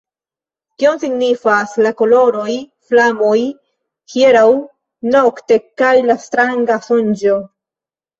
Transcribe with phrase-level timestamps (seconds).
[0.83, 2.55] Kion signifas la koloraj
[2.91, 3.33] flamoj
[4.13, 4.47] hieraŭ
[5.17, 7.37] nokte kaj la stranga sonĝo?